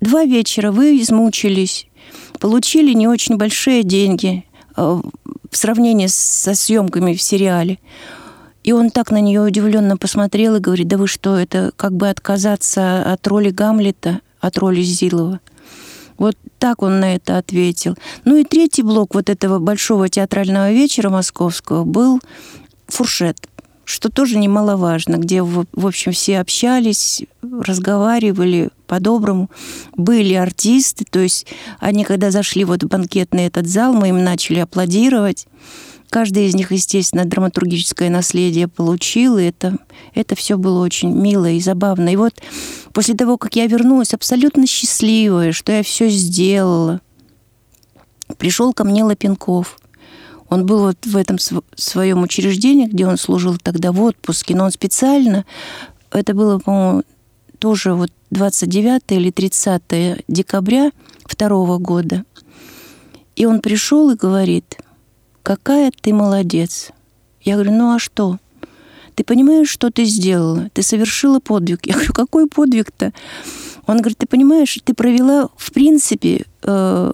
Два 0.01 0.25
вечера 0.25 0.73
вы 0.73 1.01
измучились, 1.01 1.87
получили 2.39 2.93
не 2.93 3.07
очень 3.07 3.37
большие 3.37 3.83
деньги 3.83 4.45
э, 4.77 5.01
в 5.51 5.57
сравнении 5.57 6.07
со 6.07 6.55
съемками 6.55 7.15
в 7.15 7.23
сериале. 7.23 7.79
И 8.63 8.73
он 8.73 8.91
так 8.91 9.11
на 9.11 9.21
нее 9.21 9.41
удивленно 9.41 9.97
посмотрел 9.97 10.57
и 10.57 10.61
говорит, 10.61 10.89
да 10.89 10.97
вы 10.97 11.07
что, 11.07 11.37
это 11.37 11.73
как 11.77 11.93
бы 11.93 12.09
отказаться 12.09 13.13
от 13.13 13.27
роли 13.27 13.51
Гамлета, 13.51 14.21
от 14.41 14.59
роли 14.59 14.83
Зилова. 14.83 15.41
Вот 16.19 16.37
так 16.59 16.83
он 16.83 17.01
на 17.01 17.15
это 17.15 17.39
ответил. 17.39 17.97
Ну 18.25 18.37
и 18.37 18.45
третий 18.45 18.83
блок 18.83 19.15
вот 19.15 19.31
этого 19.31 19.59
большого 19.59 20.11
театрального 20.11 20.71
вечера 20.71 21.09
московского 21.09 21.85
был 21.85 22.21
фуршет 22.89 23.39
что 23.91 24.09
тоже 24.09 24.39
немаловажно, 24.39 25.17
где, 25.17 25.43
в, 25.43 25.67
общем, 25.75 26.13
все 26.13 26.39
общались, 26.39 27.25
разговаривали 27.43 28.71
по-доброму. 28.87 29.51
Были 29.97 30.35
артисты, 30.35 31.05
то 31.11 31.19
есть 31.19 31.49
они, 31.81 32.05
когда 32.05 32.31
зашли 32.31 32.65
вот 32.65 32.85
в 32.85 32.87
банкетный 32.87 33.47
этот 33.47 33.67
зал, 33.67 33.93
мы 33.93 34.11
им 34.11 34.23
начали 34.23 34.61
аплодировать. 34.61 35.49
Каждый 36.09 36.47
из 36.47 36.55
них, 36.55 36.71
естественно, 36.71 37.25
драматургическое 37.25 38.11
наследие 38.11 38.69
получил, 38.69 39.39
и 39.39 39.45
это, 39.45 39.77
это 40.15 40.37
все 40.37 40.57
было 40.57 40.85
очень 40.85 41.13
мило 41.13 41.51
и 41.51 41.61
забавно. 41.61 42.11
И 42.11 42.17
вот 42.17 42.35
после 42.93 43.15
того, 43.15 43.39
как 43.39 43.57
я 43.57 43.67
вернулась 43.67 44.15
абсолютно 44.15 44.69
счастливая, 44.69 45.51
что 45.51 45.73
я 45.73 45.83
все 45.83 46.09
сделала, 46.09 47.01
пришел 48.39 48.73
ко 48.73 48.85
мне 48.85 49.03
Лапенков– 49.03 49.79
он 50.51 50.67
был 50.67 50.81
вот 50.81 51.07
в 51.07 51.17
этом 51.17 51.39
своем 51.77 52.23
учреждении, 52.23 52.87
где 52.87 53.07
он 53.07 53.17
служил 53.17 53.57
тогда 53.57 53.93
в 53.93 54.03
отпуске, 54.03 54.57
но 54.57 54.65
он 54.65 54.73
специально, 54.73 55.47
это 56.11 56.35
было, 56.35 56.59
по-моему, 56.59 57.05
тоже 57.59 57.95
вот 57.95 58.11
29 58.31 59.03
или 59.11 59.31
30 59.31 60.25
декабря 60.27 60.91
второго 61.25 61.79
года. 61.79 62.25
И 63.37 63.47
он 63.47 63.61
пришел 63.61 64.11
и 64.11 64.17
говорит, 64.17 64.77
какая 65.45 65.93
ты 66.01 66.13
молодец. 66.13 66.91
Я 67.43 67.55
говорю, 67.55 67.73
ну 67.73 67.95
а 67.95 67.99
что? 68.01 68.39
Ты 69.15 69.23
понимаешь, 69.23 69.69
что 69.69 69.91
ты 69.91 70.05
сделала? 70.05 70.69
Ты 70.73 70.83
совершила 70.83 71.39
подвиг. 71.39 71.87
Я 71.87 71.95
говорю, 71.95 72.13
какой 72.13 72.49
подвиг-то? 72.49 73.13
Он 73.87 73.99
говорит, 73.99 74.19
ты 74.19 74.27
понимаешь, 74.27 74.79
ты 74.85 74.95
провела, 74.95 75.49
в 75.57 75.73
принципе, 75.73 76.45
э, 76.63 77.13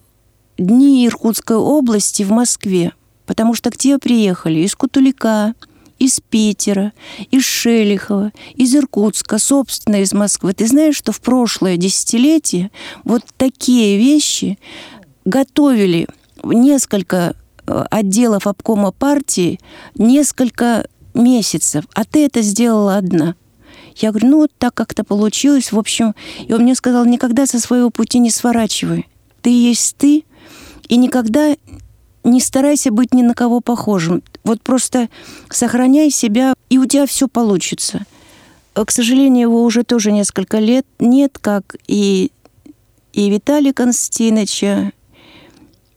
дни 0.57 1.07
Иркутской 1.07 1.57
области 1.57 2.23
в 2.23 2.31
Москве, 2.31 2.93
потому 3.27 3.55
что 3.55 3.71
к 3.71 3.77
тебе 3.77 3.99
приехали 3.99 4.61
из 4.61 4.75
Кутулика, 4.75 5.55
из 5.99 6.21
Питера, 6.21 6.93
из 7.31 7.45
Шелихова, 7.45 8.33
из 8.55 8.75
Иркутска, 8.75 9.39
собственно, 9.39 10.03
из 10.03 10.13
Москвы. 10.13 10.53
Ты 10.53 10.67
знаешь, 10.67 10.97
что 10.97 11.13
в 11.13 11.21
прошлое 11.21 11.77
десятилетие 11.77 12.71
вот 13.05 13.23
такие 13.37 13.99
вещи 13.99 14.59
готовили 15.25 16.07
несколько 16.45 17.35
э, 17.67 17.85
отделов 17.91 18.47
обкома 18.47 18.93
партии 18.93 19.59
несколько 19.95 20.87
месяцев, 21.15 21.85
а 21.95 22.05
ты 22.05 22.27
это 22.27 22.43
сделала 22.43 22.97
одна. 22.97 23.35
Я 23.97 24.11
говорю, 24.11 24.29
ну 24.29 24.37
вот 24.39 24.53
так 24.59 24.75
как-то 24.75 25.05
получилось. 25.05 25.73
В 25.73 25.79
общем, 25.79 26.15
и 26.47 26.53
он 26.53 26.63
мне 26.63 26.75
сказал, 26.75 27.07
никогда 27.07 27.47
со 27.47 27.59
своего 27.59 27.89
пути 27.89 28.19
не 28.19 28.31
сворачивай. 28.31 29.09
Ты 29.41 29.51
есть 29.51 29.97
ты, 29.97 30.25
и 30.89 30.97
никогда 30.97 31.57
не 32.27 32.41
старайся 32.41 32.91
быть 32.91 33.15
ни 33.15 33.23
на 33.23 33.35
кого 33.35 33.61
похожим. 33.61 34.23
Вот 34.45 34.61
просто 34.61 35.09
сохраняй 35.49 36.11
себя, 36.11 36.55
и 36.69 36.79
у 36.79 36.87
тебя 36.87 37.07
все 37.07 37.29
получится. 37.29 38.05
Э, 38.75 38.85
к 38.85 38.91
сожалению, 38.91 39.49
его 39.49 39.63
уже 39.63 39.85
тоже 39.85 40.13
несколько 40.13 40.59
лет 40.59 40.85
нет, 40.99 41.39
как 41.41 41.77
и, 41.87 42.31
и 43.13 43.31
Виталия 43.31 43.73
Константиновича, 43.73 44.93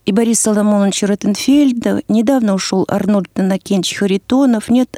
и 0.06 0.12
Борис 0.12 0.40
Соломоновича 0.40 1.06
Ротенфельда. 1.06 2.02
Недавно 2.08 2.54
ушел 2.54 2.84
Арнольд 2.88 3.30
Накенч 3.36 3.94
Харитонов. 3.94 4.68
Нет 4.68 4.96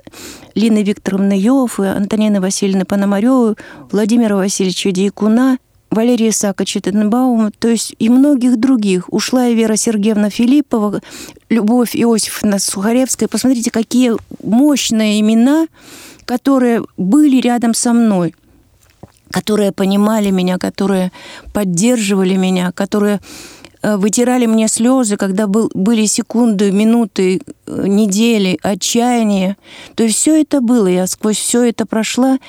Лины 0.55 0.83
Викторовны 0.83 1.39
Йов, 1.39 1.81
Антонины 1.81 2.41
Васильевны 2.41 2.85
Пономаревой, 2.85 3.57
Владимира 3.91 4.37
Васильевича 4.37 4.93
Дьякуна– 4.93 5.59
Валерия 5.93 6.31
Исааковича 6.31 6.81
Тенбаума, 6.81 7.51
то 7.59 7.69
есть 7.69 7.95
и 7.99 8.09
многих 8.09 8.59
других. 8.59 9.13
Ушла 9.13 9.49
и 9.49 9.55
Вера 9.55 9.77
Сергеевна 9.77 10.31
Филиппова, 10.31 11.03
Любовь 11.51 11.95
Иосифовна 11.95 12.59
Сухаревская. 12.59 13.29
Посмотрите, 13.29 13.71
какие 13.71 14.13
мощные 14.43 15.21
имена, 15.21 15.67
которые 16.25 16.83
были 16.97 17.41
рядом 17.41 17.75
со 17.75 17.93
мной 17.93 18.35
которые 19.31 19.73
понимали 19.73 20.29
меня, 20.29 20.59
которые 20.59 21.11
поддерживали 21.55 22.37
меня, 22.37 22.71
которые 22.71 23.19
э, 23.81 23.97
вытирали 23.97 24.45
мне 24.45 24.69
слезы, 24.69 25.17
когда 25.17 25.47
был, 25.47 25.71
были 25.73 26.05
секунды, 26.05 26.71
минуты, 26.71 27.41
э, 27.67 27.87
недели, 27.87 28.59
отчаяния. 28.63 29.57
То 29.95 30.03
есть 30.03 30.19
все 30.19 30.43
это 30.43 30.61
было, 30.61 30.87
я 30.87 31.07
сквозь 31.07 31.39
все 31.39 31.63
это 31.63 31.87
прошла. 31.87 32.41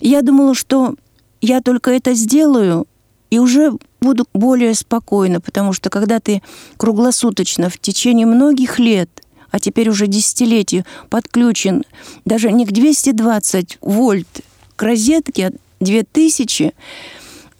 Я 0.00 0.22
думала, 0.22 0.54
что 0.54 0.94
я 1.40 1.60
только 1.60 1.90
это 1.92 2.14
сделаю, 2.14 2.86
и 3.30 3.38
уже 3.38 3.72
буду 4.00 4.26
более 4.32 4.74
спокойна, 4.74 5.40
потому 5.40 5.72
что 5.72 5.90
когда 5.90 6.20
ты 6.20 6.42
круглосуточно 6.76 7.68
в 7.68 7.78
течение 7.78 8.26
многих 8.26 8.78
лет, 8.78 9.10
а 9.50 9.60
теперь 9.60 9.88
уже 9.88 10.06
десятилетий, 10.06 10.84
подключен 11.08 11.84
даже 12.24 12.52
не 12.52 12.66
к 12.66 12.72
220 12.72 13.78
вольт 13.80 14.28
к 14.76 14.82
розетке, 14.82 15.48
а 15.48 15.52
2000, 15.80 16.74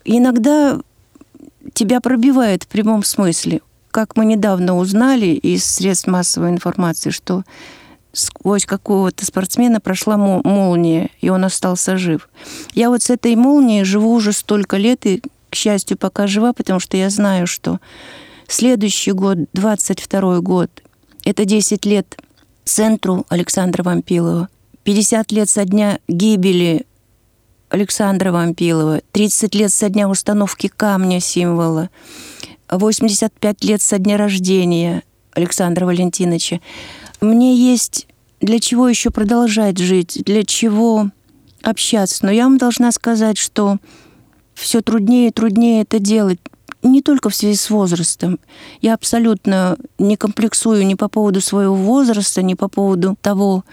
иногда 0.04 0.80
тебя 1.72 2.00
пробивает 2.00 2.64
в 2.64 2.68
прямом 2.68 3.02
смысле. 3.04 3.60
Как 3.90 4.16
мы 4.16 4.24
недавно 4.24 4.76
узнали 4.76 5.26
из 5.26 5.64
средств 5.64 6.08
массовой 6.08 6.50
информации, 6.50 7.10
что 7.10 7.44
сквозь 8.12 8.66
какого-то 8.66 9.24
спортсмена 9.24 9.80
прошла 9.80 10.16
молния, 10.16 11.10
и 11.20 11.28
он 11.30 11.44
остался 11.44 11.96
жив. 11.96 12.28
Я 12.72 12.90
вот 12.90 13.02
с 13.02 13.10
этой 13.10 13.34
молнией 13.36 13.84
живу 13.84 14.12
уже 14.12 14.32
столько 14.32 14.76
лет, 14.76 15.06
и, 15.06 15.22
счастью, 15.58 15.98
пока 15.98 16.26
жива, 16.26 16.52
потому 16.52 16.80
что 16.80 16.96
я 16.96 17.10
знаю, 17.10 17.46
что 17.46 17.80
следующий 18.46 19.12
год, 19.12 19.38
22 19.52 20.40
год, 20.40 20.70
это 21.24 21.44
10 21.44 21.84
лет 21.84 22.16
центру 22.64 23.26
Александра 23.28 23.82
Вампилова, 23.82 24.48
50 24.84 25.32
лет 25.32 25.50
со 25.50 25.64
дня 25.64 25.98
гибели 26.08 26.86
Александра 27.68 28.32
Вампилова, 28.32 29.02
30 29.12 29.54
лет 29.54 29.72
со 29.72 29.88
дня 29.88 30.08
установки 30.08 30.68
камня 30.68 31.20
символа, 31.20 31.90
85 32.70 33.64
лет 33.64 33.82
со 33.82 33.98
дня 33.98 34.16
рождения 34.16 35.02
Александра 35.32 35.84
Валентиновича. 35.86 36.60
Мне 37.20 37.56
есть 37.56 38.06
для 38.40 38.60
чего 38.60 38.88
еще 38.88 39.10
продолжать 39.10 39.78
жить, 39.78 40.22
для 40.24 40.44
чего 40.44 41.10
общаться. 41.62 42.24
Но 42.24 42.32
я 42.32 42.44
вам 42.44 42.58
должна 42.58 42.92
сказать, 42.92 43.36
что 43.38 43.78
все 44.58 44.82
труднее 44.82 45.28
и 45.28 45.32
труднее 45.32 45.82
это 45.82 45.98
делать. 45.98 46.40
Не 46.82 47.02
только 47.02 47.28
в 47.28 47.34
связи 47.34 47.56
с 47.56 47.70
возрастом. 47.70 48.38
Я 48.80 48.94
абсолютно 48.94 49.76
не 49.98 50.16
комплексую 50.16 50.86
ни 50.86 50.94
по 50.94 51.08
поводу 51.08 51.40
своего 51.40 51.74
возраста, 51.74 52.42
ни 52.42 52.54
по 52.54 52.68
поводу 52.68 53.16
того, 53.20 53.64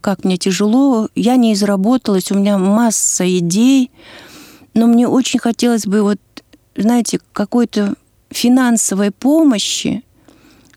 как 0.00 0.24
мне 0.24 0.36
тяжело. 0.36 1.08
Я 1.14 1.36
не 1.36 1.52
изработалась, 1.52 2.30
у 2.30 2.36
меня 2.36 2.58
масса 2.58 3.26
идей, 3.38 3.90
но 4.72 4.86
мне 4.86 5.08
очень 5.08 5.40
хотелось 5.40 5.86
бы 5.86 6.02
вот, 6.02 6.18
знаете, 6.76 7.20
какой-то 7.32 7.94
финансовой 8.30 9.10
помощи 9.10 10.04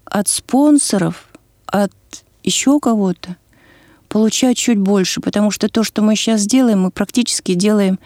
от 0.06 0.28
спонсоров, 0.28 1.28
от 1.65 1.91
еще 2.43 2.80
кого-то, 2.80 3.36
получать 4.17 4.58
чуть 4.58 4.80
больше, 4.80 5.21
потому 5.21 5.51
что 5.51 5.69
то, 5.69 5.84
что 5.84 6.01
мы 6.01 6.15
сейчас 6.15 6.47
делаем, 6.47 6.82
мы 6.82 6.89
практически 6.89 7.53
делаем 7.53 7.99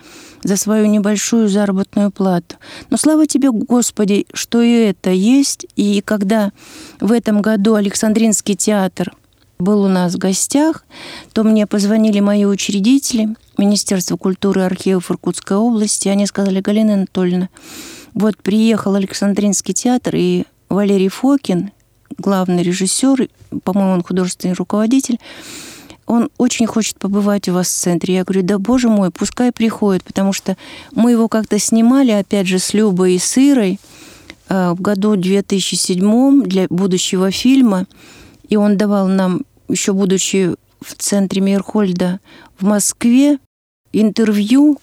за 0.44 0.58
свою 0.58 0.86
небольшую 0.88 1.48
заработную 1.48 2.12
плату. 2.12 2.58
Но 2.90 2.98
слава 2.98 3.26
тебе, 3.28 3.50
Господи, 3.50 4.26
что 4.34 4.62
и 4.62 4.74
это 4.74 5.12
есть. 5.12 5.66
И 5.78 6.02
когда 6.02 6.52
в 7.00 7.14
этом 7.14 7.42
году 7.42 7.76
Александринский 7.76 8.56
театр 8.56 9.16
был 9.58 9.84
у 9.84 9.88
нас 9.88 10.16
в 10.16 10.18
гостях, 10.18 10.84
то 11.32 11.46
мне 11.46 11.66
позвонили 11.66 12.20
мои 12.20 12.44
учредители, 12.44 13.34
Министерство 13.58 14.18
культуры 14.18 14.60
и 14.60 14.66
архивов 14.66 15.12
Иркутской 15.12 15.56
области. 15.56 16.10
Они 16.10 16.26
сказали, 16.26 16.60
Галина 16.60 16.96
Анатольевна, 16.96 17.48
вот 18.14 18.36
приехал 18.36 18.96
Александринский 18.96 19.74
театр, 19.74 20.16
и 20.18 20.44
Валерий 20.68 21.08
Фокин, 21.08 21.72
главный 22.18 22.64
режиссер, 22.64 23.30
по-моему, 23.64 23.94
он 23.94 24.04
художественный 24.04 24.56
руководитель, 24.56 25.18
он 26.08 26.30
очень 26.38 26.68
хочет 26.68 26.98
побывать 26.98 27.48
у 27.50 27.54
вас 27.54 27.68
в 27.68 27.76
центре. 27.76 28.16
Я 28.16 28.24
говорю, 28.24 28.44
да 28.44 28.58
боже 28.58 28.90
мой, 28.90 29.12
пускай 29.12 29.52
приходит, 29.52 30.04
потому 30.04 30.34
что 30.34 30.58
мы 30.94 31.12
его 31.12 31.28
как-то 31.28 31.60
снимали, 31.60 32.12
опять 32.12 32.48
же, 32.48 32.60
с 32.60 32.74
Любой 32.74 33.14
и 33.14 33.20
Сырой 33.20 33.80
э, 34.50 34.72
в 34.72 34.82
году 34.82 35.16
2007 35.16 36.44
для 36.44 36.68
будущего 36.70 37.32
фильма, 37.32 37.86
и 38.50 38.58
он 38.58 38.78
давал 38.78 39.08
нам, 39.08 39.42
еще 39.68 39.94
будучи 39.94 40.56
в 40.82 40.96
центре 40.98 41.42
Мейерхольда 41.42 42.20
в 42.60 42.66
Москве, 42.66 43.40
интервью, 43.94 44.78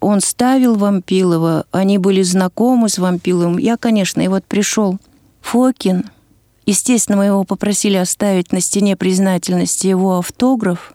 он 0.00 0.20
ставил 0.20 0.76
Вампилова, 0.76 1.66
они 1.72 1.98
были 1.98 2.22
знакомы 2.22 2.88
с 2.88 2.98
Вампиловым. 2.98 3.58
Я, 3.58 3.76
конечно, 3.76 4.20
и 4.20 4.28
вот 4.28 4.44
пришел 4.44 4.98
Фокин– 5.40 6.04
Естественно, 6.68 7.16
мы 7.16 7.24
его 7.24 7.44
попросили 7.44 7.96
оставить 7.96 8.52
на 8.52 8.60
стене 8.60 8.94
признательности 8.94 9.86
его 9.86 10.18
автограф. 10.18 10.92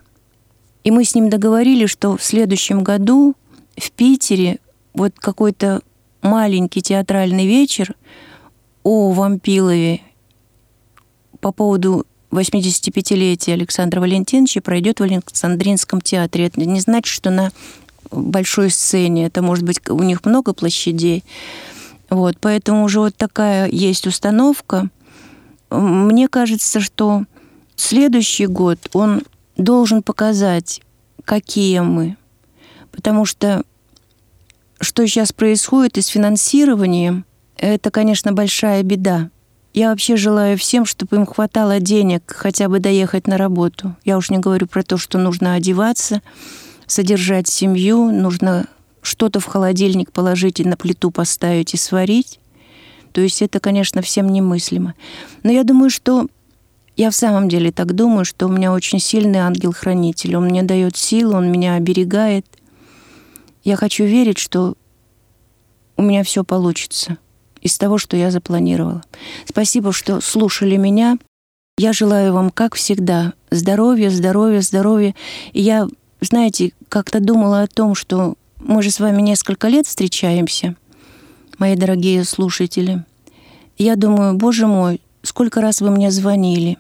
И 0.84 0.92
мы 0.92 1.04
с 1.04 1.16
ним 1.16 1.32
договорились, 1.32 1.90
что 1.90 2.16
в 2.16 2.24
следующем 2.24 2.84
году 2.84 3.34
в 3.76 3.90
Питере 3.90 4.60
вот 4.94 5.14
какой-то 5.16 5.82
маленький 6.22 6.84
театральный 6.84 7.48
вечер 7.48 7.96
о 8.84 9.14
Вампилове 9.14 10.02
по 11.40 11.52
поводу 11.52 12.06
85-летия 12.30 13.54
Александра 13.54 14.00
Валентиновича 14.00 14.62
пройдет 14.62 15.00
в 15.00 15.04
Александринском 15.04 16.02
театре. 16.02 16.46
Это 16.46 16.62
не 16.62 16.82
значит, 16.82 17.08
что 17.08 17.32
на 17.32 17.52
большой 18.12 18.70
сцене. 18.70 19.26
Это 19.26 19.42
может 19.42 19.66
быть 19.66 19.90
у 19.90 20.04
них 20.04 20.24
много 20.24 20.54
площадей. 20.54 21.24
Вот, 22.12 22.38
поэтому 22.40 22.84
уже 22.84 23.00
вот 23.00 23.16
такая 23.16 23.68
есть 23.70 24.06
установка– 24.06 24.92
мне 25.80 26.28
кажется, 26.28 26.80
что 26.80 27.24
следующий 27.76 28.48
год, 28.48 28.80
он 28.94 29.24
должен 29.58 30.04
показать, 30.04 30.82
какие 31.26 31.80
мы. 31.80 32.18
Потому 32.92 33.26
что 33.26 33.64
что 34.80 35.08
сейчас 35.08 35.32
происходит 35.32 35.98
и 35.98 36.02
с 36.02 36.08
финансированием, 36.08 37.26
это, 37.58 37.90
конечно, 37.90 38.34
большая 38.34 38.84
беда. 38.84 39.30
Я 39.74 39.90
вообще 39.90 40.18
желаю 40.18 40.58
всем, 40.58 40.86
чтобы 40.86 41.16
им 41.16 41.26
хватало 41.26 41.80
денег 41.80 42.32
хотя 42.36 42.68
бы 42.70 42.80
доехать 42.80 43.26
на 43.26 43.38
работу. 43.38 43.96
Я 44.04 44.18
уж 44.18 44.30
не 44.30 44.38
говорю 44.38 44.68
про 44.68 44.84
то, 44.84 44.98
что 44.98 45.18
нужно 45.18 45.56
одеваться, 45.56 46.22
содержать 46.86 47.48
семью, 47.48 48.12
нужно 48.12 48.68
что-то 49.02 49.40
в 49.40 49.46
холодильник 49.46 50.12
положить 50.12 50.60
и 50.60 50.66
на 50.66 50.78
плиту 50.78 51.10
поставить 51.12 51.74
и 51.74 51.78
сварить. 51.78 52.40
То 53.13 53.21
есть 53.21 53.41
это, 53.41 53.62
конечно, 53.62 54.02
всем 54.02 54.28
немыслимо. 54.28 54.95
Но 55.43 55.52
я 55.52 55.63
думаю, 55.63 55.89
что 55.89 56.28
Я 56.95 57.10
в 57.10 57.15
самом 57.15 57.49
деле 57.49 57.71
так 57.71 57.93
думаю, 57.93 58.23
что 58.23 58.45
у 58.45 58.52
меня 58.52 58.71
очень 58.71 58.99
сильный 58.99 59.39
ангел-хранитель. 59.39 60.36
Он 60.36 60.45
мне 60.45 60.62
дает 60.62 60.95
силу, 60.95 61.36
он 61.36 61.52
меня 61.52 61.76
оберегает. 61.76 62.45
Я 63.63 63.78
хочу 63.78 64.04
верить, 64.04 64.38
что 64.38 64.76
у 65.97 66.04
меня 66.04 66.23
все 66.23 66.43
получится 66.43 67.17
из 67.62 67.78
того, 67.78 67.97
что 67.97 68.15
я 68.15 68.30
запланировала. 68.30 69.04
Спасибо, 69.45 69.91
что 69.91 70.21
слушали 70.21 70.76
меня. 70.76 71.17
Я 71.78 71.93
желаю 71.93 72.34
вам, 72.34 72.52
как 72.52 72.76
всегда, 72.76 73.34
здоровья, 73.49 74.10
здоровья, 74.12 74.62
здоровья. 74.62 75.15
И 75.54 75.62
я, 75.62 75.88
знаете, 76.21 76.73
как-то 76.89 77.19
думала 77.19 77.62
о 77.63 77.67
том, 77.67 77.95
что 77.95 78.36
мы 78.60 78.84
же 78.84 78.91
с 78.91 78.99
вами 78.99 79.21
несколько 79.21 79.67
лет 79.67 79.88
встречаемся, 79.88 80.76
мои 81.60 81.76
дорогие 81.76 82.24
слушатели. 82.24 83.04
Я 83.78 83.96
думаю, 83.96 84.36
боже 84.36 84.68
мой, 84.68 85.02
сколько 85.22 85.62
раз 85.62 85.82
вы 85.82 85.89
мне 85.92 86.12
звонили, 86.12 86.78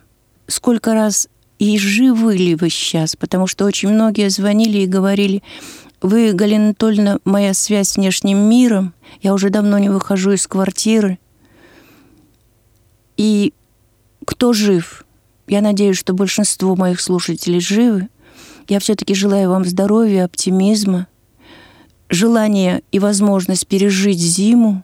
сколько 0.47 0.93
раз 0.93 1.27
и 1.59 1.77
живы 1.77 2.35
ли 2.35 2.55
вы 2.55 2.69
сейчас, 2.69 3.15
потому 3.15 3.47
что 3.47 3.65
очень 3.65 3.89
многие 3.89 4.29
звонили 4.29 4.79
и 4.79 4.87
говорили, 4.87 5.43
вы, 6.01 6.33
Галина 6.33 6.65
Анатольевна, 6.65 7.19
моя 7.23 7.53
связь 7.53 7.89
с 7.89 7.95
внешним 7.95 8.37
миром, 8.49 8.93
я 9.21 9.33
уже 9.33 9.49
давно 9.49 9.77
не 9.77 9.89
выхожу 9.89 10.33
из 10.33 10.45
квартиры. 10.47 11.17
И 13.15 13.53
кто 14.25 14.51
жив? 14.51 15.05
Я 15.47 15.61
надеюсь, 15.61 15.97
что 15.97 16.13
большинство 16.13 16.75
моих 16.75 16.99
слушателей 16.99 17.61
живы. 17.61 18.09
Я 18.67 18.79
все-таки 18.79 19.13
желаю 19.13 19.49
вам 19.49 19.65
здоровья, 19.65 20.25
оптимизма, 20.25 21.07
желания 22.13 22.81
и 22.91 22.99
возможность 22.99 23.67
пережить 23.67 24.19
зиму, 24.19 24.83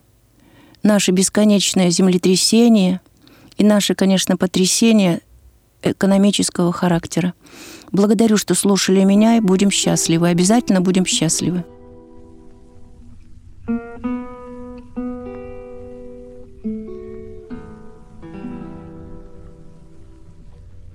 наше 0.83 1.11
бесконечное 1.11 1.89
землетрясение 1.89 3.01
и 3.57 3.63
наше, 3.63 3.95
конечно, 3.95 4.37
потрясение 4.37 5.21
экономического 5.81 6.71
характера. 6.71 7.33
Благодарю, 7.91 8.37
что 8.37 8.55
слушали 8.55 9.03
меня, 9.03 9.37
и 9.37 9.39
будем 9.39 9.71
счастливы. 9.71 10.29
Обязательно 10.29 10.81
будем 10.81 11.05
счастливы. 11.05 11.63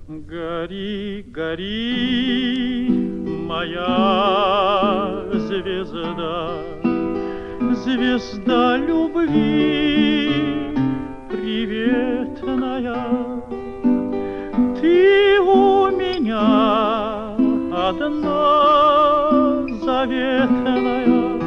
Гори, 0.07 1.25
гори, 1.27 2.89
моя 3.47 5.24
звезда, 5.61 6.49
звезда 7.83 8.77
любви 8.77 10.31
приветная. 11.29 12.95
Ты 14.81 15.39
у 15.39 15.87
меня 15.91 17.35
одна 17.87 18.41
заветная, 19.83 21.39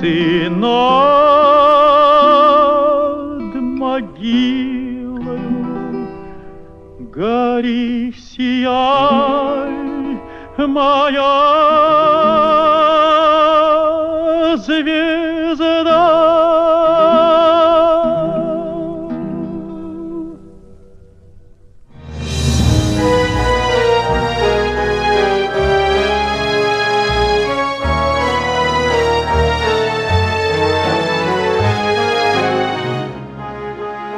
ты 0.00 0.48
над 0.50 1.31
гори, 7.14 8.12
сияй, 8.12 9.70
моя 10.56 11.62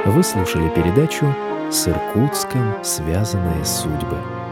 Вы 0.07 0.23
слушали 0.23 0.69
передачу 0.69 1.27
«С 1.75 1.89
Иркутском 1.89 2.85
связанные 2.85 3.65
судьбы». 3.65 4.44